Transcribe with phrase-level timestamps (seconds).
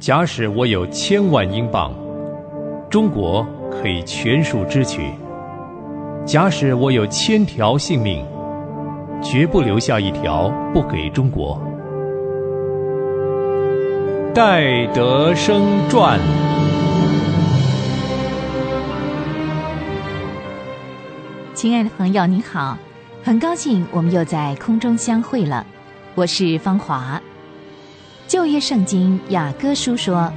[0.00, 1.92] 假使我有千万英镑，
[2.88, 5.02] 中国可以全数支取；
[6.24, 8.24] 假使我有千条性命，
[9.22, 11.60] 绝不留下一条不给中国。
[14.34, 16.18] 戴德生传。
[21.52, 22.78] 亲爱的朋友，你好，
[23.22, 25.66] 很高兴我们又在空中相会了。
[26.14, 27.20] 我是芳华。
[28.30, 30.32] 旧约圣经雅歌书说：“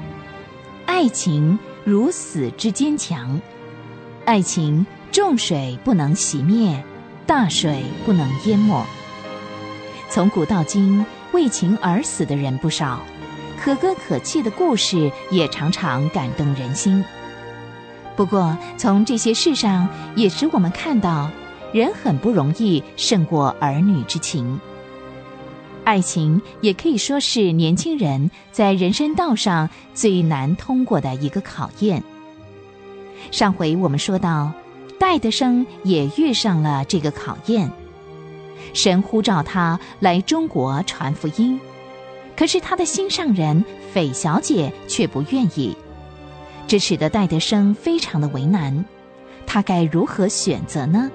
[0.88, 3.40] 爱情如死之坚强，
[4.26, 6.84] 爱情重水不能熄灭，
[7.28, 8.84] 大水不能淹没。”
[10.10, 13.00] 从古到今，为情而死的人不少，
[13.62, 17.06] 可歌可泣的故事也常常感动人心。
[18.16, 21.30] 不过，从这些事上也使我们看到，
[21.72, 24.60] 人很不容易胜过儿女之情。
[25.84, 32.02] 爱情也可以说是年轻人在人生道上最难通过的一个考验。
[33.32, 34.52] 上回我们说到，
[35.00, 37.70] 戴德生也遇上了这个考验。
[38.74, 41.60] 神呼召他来中国传福音，
[42.36, 45.76] 可是他的心上人斐小姐却不愿意。
[46.66, 48.86] 这使得戴德生非常的为难，
[49.46, 51.12] 他该如何选择呢？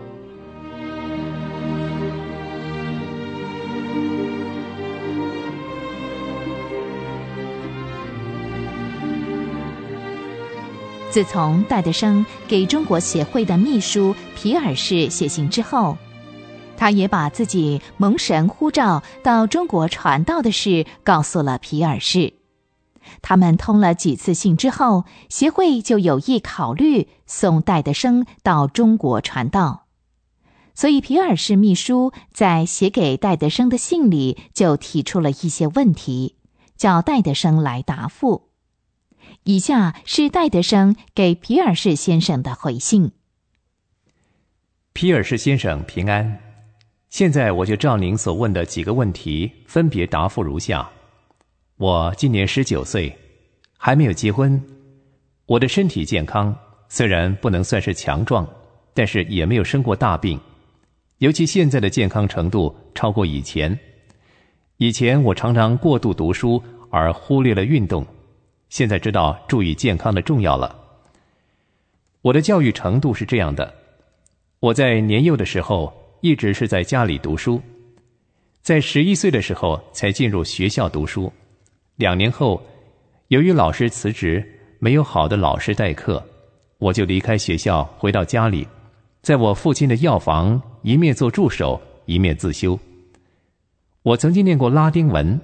[11.10, 15.96] 自从戴德生给中国协会的秘书皮尔士写信之后，
[16.76, 22.34] 他也把自己蒙神呼召到中国传道的事告诉了皮尔士。
[23.22, 29.86] 他们通了几次信之后，协会就有意考虑送戴德生到中国传道。
[30.74, 36.36] 所以皮尔士秘书在写给戴德生的信里就提出了一些问题，
[36.76, 38.47] 叫戴德生来答复。
[39.44, 43.12] 以下是戴德生给皮尔士先生的回信：
[44.92, 46.40] 皮尔士先生平安，
[47.08, 50.88] 现在我就照您所问的几个问题分别答复如下。
[51.76, 53.16] 我今年十九岁，
[53.76, 54.60] 还没有结婚。
[55.46, 56.54] 我的身体健康，
[56.88, 58.46] 虽然不能算是强壮，
[58.92, 60.38] 但是也没有生过大病。
[61.18, 63.78] 尤其现在的健康程度超过以前。
[64.76, 68.06] 以前我常常过度读书而忽略了运动，
[68.68, 70.76] 现在知道注意健康的重要了。
[72.22, 73.72] 我的教育程度是这样的：
[74.60, 77.62] 我在年幼的时候一直是在家里读书，
[78.60, 81.32] 在十一岁的时候才进入学校读书。
[81.96, 82.60] 两年后，
[83.28, 84.44] 由于老师辞职，
[84.78, 86.22] 没有好的老师代课，
[86.78, 88.66] 我就离开学校，回到家里，
[89.22, 92.78] 在我父亲的药房一面做助手，一面自修。
[94.02, 95.40] 我曾经念过拉丁文，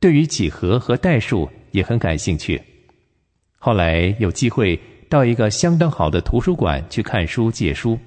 [0.00, 2.60] 对于几何和代数也很感兴趣。
[3.58, 7.98] 后来有机会到一个相当好的图书馆去看书借书，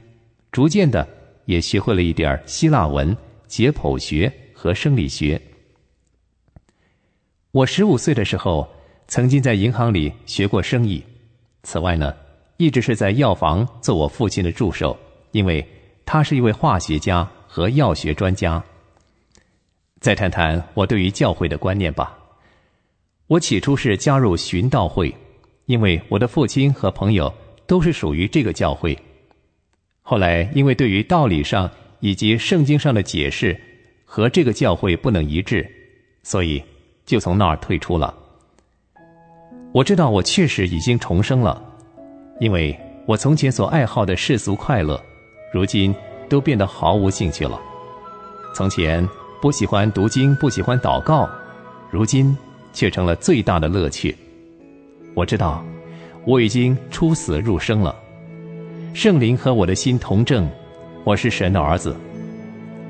[0.54, 1.06] 逐渐的
[1.46, 5.40] 也学会了一点希腊文、解剖学和生理学。
[7.52, 8.66] 我十五岁的时候，
[9.10, 11.04] 曾经在银行里学过生意。
[11.64, 12.16] 此外呢，
[12.56, 14.98] 一直是在药房做我父亲的助手，
[15.32, 15.66] 因为
[16.06, 18.64] 他是一位化学家和药学专家。
[20.00, 22.17] 再谈谈我对于教会的观念吧。
[23.28, 25.14] 我起初是加入寻道会，
[25.66, 27.34] 因为我的父亲和朋友
[27.66, 28.98] 都是属于这个教会。
[30.02, 33.60] 后来因为对于道理上以及圣经上的解释
[34.06, 35.70] 和这个教会不能一致，
[36.24, 36.64] 所以。
[37.08, 38.14] 就从那儿退出了。
[39.72, 41.64] 我知道我确实已经重生了，
[42.42, 45.02] 因为我从前所爱好的世俗快乐，
[45.54, 45.96] 如今
[46.28, 47.58] 都变得毫无兴趣了。
[48.54, 49.08] 从前
[49.42, 51.30] 不喜欢读经，不喜欢祷告，
[51.90, 52.38] 如今
[52.78, 54.16] 却成了最大的乐趣。
[55.16, 55.66] 我知道
[56.26, 57.96] 我已经出死入生了，
[58.94, 60.48] 圣灵和我的心同证，
[61.04, 61.96] 我是神的儿子。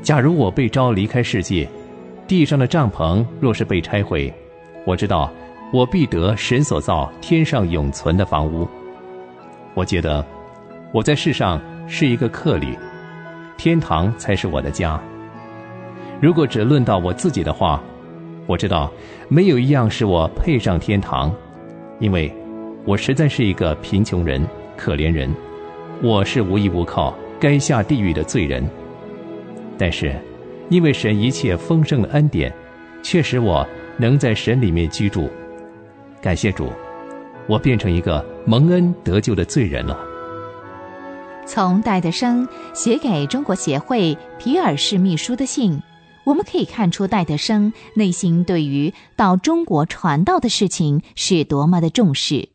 [0.02, 1.66] 假如我被召离开世界。
[2.28, 4.34] 地上的帐篷若是被拆毁，
[4.86, 5.32] 我知道
[5.72, 8.68] 我必得神所造天上永存的房屋。
[9.74, 10.26] 我觉得
[10.94, 12.78] 我在世上是一个客旅，
[13.56, 15.02] 天堂才是我的家。
[16.20, 17.82] 如果只论到我自己的话，
[18.48, 18.92] 我知道
[19.28, 21.32] 没有一样是我配上天堂，
[22.00, 22.34] 因为
[22.86, 24.42] 我实在是一个贫穷人、
[24.76, 25.30] 可怜人，
[26.02, 28.68] 我是无依无靠、该下地狱的罪人。
[29.78, 30.16] 但是。
[30.70, 32.54] 因为神一切丰盛的恩典，
[33.02, 33.66] 却使我
[33.96, 35.30] 能在神里面居住。
[36.22, 36.74] 感谢主，
[37.48, 39.98] 我变成一个蒙恩得救的罪人了。
[41.46, 45.82] 从戴德生写给中国协会皮尔士秘书的信，
[46.28, 52.50] 我们可以看出戴德生内心对于到中国传道的事情是多么的重视。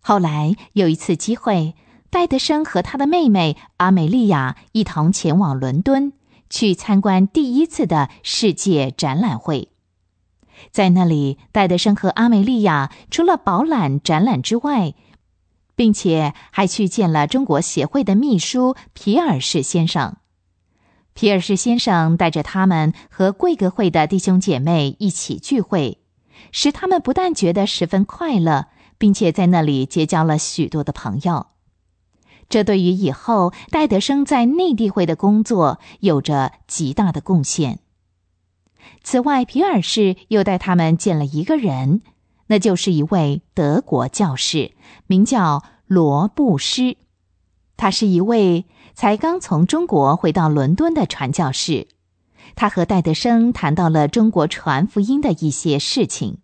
[0.00, 1.74] 后来有一次机会，
[2.10, 6.12] 戴德生和他的妹妹阿美利亚一同前往伦敦，
[6.50, 9.68] 去参观第一次的世界展览会。
[10.70, 14.92] 在那里，戴德生和阿美利亚除了饱览展览之外，
[15.74, 20.18] 并且还去见了中国协会的秘书皮尔士先生。
[21.14, 25.98] 皮尔士先生带着他们和贵格会的弟兄姐妹一起聚会，
[26.52, 31.48] 使他们不但觉得十分快乐，并且在那里结交了许多的朋友。
[32.48, 37.80] 这对于以后戴德生在内地会的工作有着极大的贡献。
[39.02, 42.00] 此外，皮尔士又带他们见了一个人，
[42.46, 44.72] 那就是一位德国教士，
[45.06, 46.96] 名叫罗布施。
[47.76, 48.64] 他是一位。
[48.94, 51.86] 才刚从中国回到伦敦的传教士，
[52.54, 56.38] 他和戴德生谈到了中国传福音的一些事情。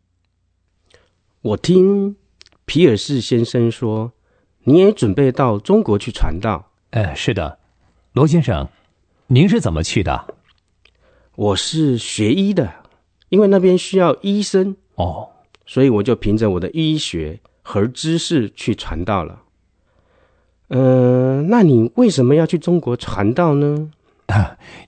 [1.42, 2.16] 我听
[2.64, 4.12] 皮尔士先生说，
[4.64, 6.70] 你也准备到中国去传道。
[6.90, 7.58] 呃，是的，
[8.12, 8.68] 罗先生，
[9.28, 10.34] 您是怎么去的？
[11.36, 12.72] 我是学医的，
[13.28, 15.28] 因为那边需要医生哦，
[15.66, 19.42] 所以我就凭着我的医学和知识去传道了。
[20.68, 23.90] 嗯，那你为什么要去中国传道呢？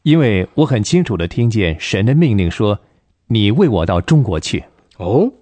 [0.03, 2.81] 因为我很清楚的听见神的命令说
[3.29, 4.65] ：“你为我到中国去。”
[4.99, 5.33] 哦，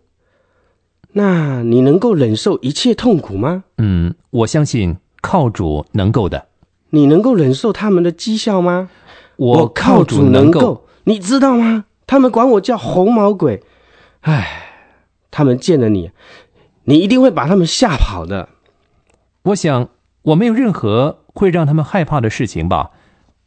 [1.13, 3.65] 那你能够忍受一切痛苦吗？
[3.79, 6.47] 嗯，我相信靠主能够的。
[6.91, 8.89] 你能够忍受他们的讥笑吗？
[9.37, 10.87] 我靠主能够。
[11.05, 11.87] 你知道吗？
[12.07, 13.65] 他们管我叫红毛鬼。
[14.21, 14.63] 唉，
[15.33, 16.13] 他们见了你，
[16.85, 18.49] 你一定会把他们吓跑的。
[19.43, 19.89] 我想。
[20.29, 22.91] 我没有任何会让他们害怕的事情吧？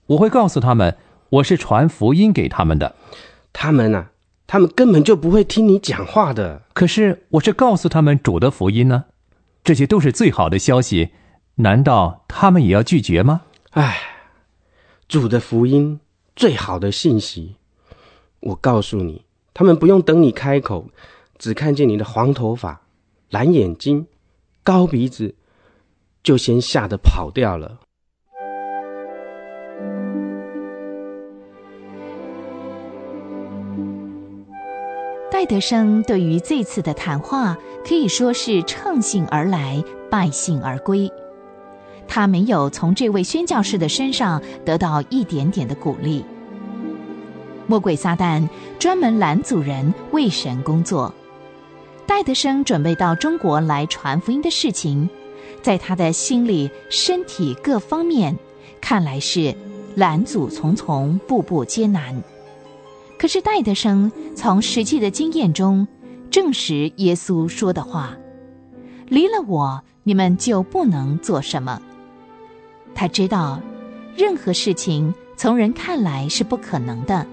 [0.07, 0.97] 我会告诉他们，
[1.29, 2.95] 我是传福音给他们的。
[3.53, 4.07] 他们呢？
[4.47, 6.63] 他们根本就不会听你讲话的。
[6.73, 9.05] 可是我是告诉他们主的福音呢，
[9.63, 11.09] 这些都是最好的消息，
[11.55, 13.41] 难道他们也要拒绝吗？
[13.71, 13.97] 唉，
[15.07, 15.99] 主的福音
[16.35, 17.57] 最好的信息，
[18.39, 19.23] 我告诉你，
[19.53, 20.89] 他们不用等你开口，
[21.37, 22.81] 只看见你的黄头发、
[23.29, 24.07] 蓝眼睛、
[24.63, 25.35] 高鼻子。
[26.23, 27.79] 就先吓得跑掉了。
[35.31, 41.11] 戴德生对于这次的谈话可以说是乘兴而来，败兴而归。
[42.07, 46.23] 他没有从这位宣教士的身上得到一点点的鼓励。
[47.65, 48.47] 魔鬼撒旦
[48.77, 51.11] 专门拦阻人为神工作。
[52.05, 55.09] 戴德生准备到中国来传福音的事情。
[55.61, 58.37] 在他的心里、身体各方面，
[58.79, 59.55] 看来是
[59.95, 62.21] 拦阻重重、步步艰难。
[63.17, 65.87] 可是戴德生从实际的经验中
[66.31, 68.17] 证实耶稣说的话
[69.07, 71.81] ：“离了我，你们就不能做什么。”
[72.95, 73.61] 他知道，
[74.15, 77.25] 任何事情从人看来是不可能的，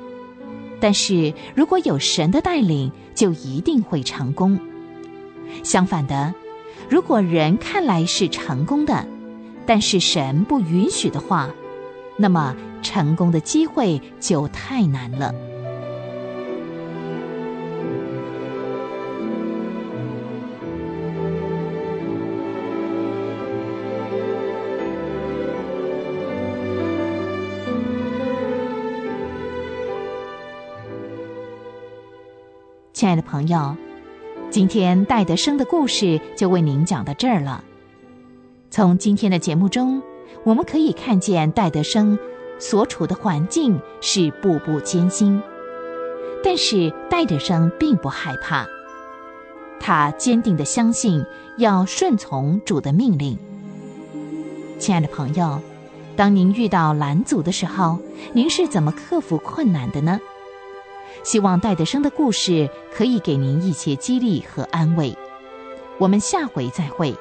[0.78, 4.58] 但是如果有神的带领，就一定会成功。
[5.64, 6.34] 相反的。
[6.90, 9.06] 如果人看来是成功的，
[9.66, 11.50] 但是神不允许的话，
[12.16, 15.34] 那么成功的机会就太难了。
[32.94, 33.87] 亲爱的朋友。
[34.50, 37.62] 今天戴德生的故事就为您讲到这儿了。
[38.70, 40.02] 从今天的节目中，
[40.42, 42.18] 我们可以看见戴德生
[42.58, 45.42] 所处的环境是步步艰辛，
[46.42, 48.66] 但是戴德生并不害怕，
[49.78, 51.22] 他坚定的相信
[51.58, 53.36] 要顺从主的命令。
[54.78, 55.60] 亲爱的朋友，
[56.16, 57.98] 当您遇到拦阻的时候，
[58.32, 60.18] 您是怎么克服困难的呢？
[61.22, 65.16] 希望戴德生的故事可以给您一些激励和安慰。
[65.98, 67.14] 我们下回再会。